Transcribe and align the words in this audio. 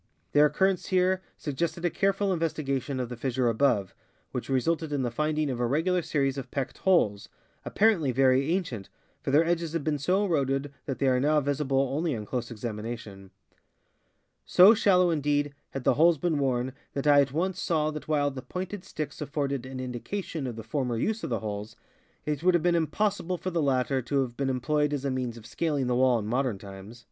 Their 0.31 0.47
occurrence 0.47 0.87
here 0.87 1.21
suggested 1.37 1.85
a 1.85 1.91
careful 1.91 2.33
investigation 2.33 2.99
of 2.99 3.07
the 3.09 3.15
fissure 3.15 3.47
above, 3.49 3.93
which 4.31 4.49
re 4.49 4.59
sulted 4.59 4.91
in 4.91 5.03
the 5.03 5.11
finding 5.11 5.47
of 5.51 5.59
a 5.59 5.67
regular 5.67 6.01
series 6.01 6.39
of 6.39 6.49
pecked 6.49 6.79
holes, 6.79 7.29
appar. 7.67 7.93
ently 7.99 8.11
very 8.11 8.51
ancient, 8.51 8.89
for 9.21 9.29
their 9.29 9.45
edges 9.45 9.73
had 9.73 9.83
been 9.83 9.99
so 9.99 10.25
eroded 10.25 10.73
that 10.87 10.97
they 10.97 11.05
are 11.07 11.19
now 11.19 11.39
visible 11.39 11.87
only 11.95 12.15
on 12.15 12.25
close 12.25 12.49
examination. 12.49 13.29
So 14.43 14.73
shallow, 14.73 15.11
indeed, 15.11 15.53
had 15.69 15.83
the 15.83 15.93
holes 15.93 16.17
been 16.17 16.39
worn 16.39 16.73
that 16.93 17.05
I 17.05 17.21
at 17.21 17.31
once 17.31 17.61
saw 17.61 17.91
that 17.91 18.07
while 18.07 18.31
the 18.31 18.41
pointed 18.41 18.83
sticks 18.83 19.21
afforded 19.21 19.67
an 19.67 19.79
indication 19.79 20.47
of 20.47 20.55
the 20.55 20.63
former 20.63 20.97
use 20.97 21.23
of 21.23 21.29
the 21.29 21.41
holes, 21.41 21.75
it 22.25 22.41
would 22.41 22.55
have 22.55 22.63
been 22.63 22.73
impossible 22.73 23.37
for 23.37 23.51
the 23.51 23.61
latter 23.61 24.01
to 24.01 24.21
have 24.23 24.35
been 24.35 24.49
employed 24.49 24.93
as 24.93 25.05
a 25.05 25.11
means 25.11 25.37
of 25.37 25.45
scaling 25.45 25.85
the 25.85 25.95
wall 25.95 26.17
in 26.17 26.25
modern 26.25 26.57
times. 26.57 26.99